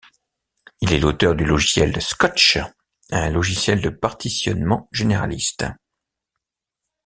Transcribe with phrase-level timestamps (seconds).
[0.79, 2.57] Il est l'auteur du logiciel Scotch,
[3.11, 5.63] un logiciel de partitionnement généraliste.